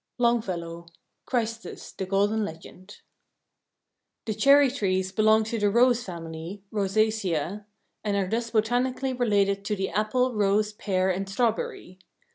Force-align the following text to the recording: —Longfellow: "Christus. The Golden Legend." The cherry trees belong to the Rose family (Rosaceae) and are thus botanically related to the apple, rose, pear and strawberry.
—Longfellow: 0.17 0.87
"Christus. 1.27 1.91
The 1.91 2.07
Golden 2.07 2.43
Legend." 2.43 3.01
The 4.25 4.33
cherry 4.33 4.71
trees 4.71 5.11
belong 5.11 5.43
to 5.43 5.59
the 5.59 5.69
Rose 5.69 6.03
family 6.03 6.63
(Rosaceae) 6.73 7.63
and 8.03 8.17
are 8.17 8.27
thus 8.27 8.49
botanically 8.49 9.13
related 9.13 9.63
to 9.65 9.75
the 9.75 9.89
apple, 9.91 10.33
rose, 10.33 10.73
pear 10.73 11.11
and 11.11 11.29
strawberry. 11.29 11.99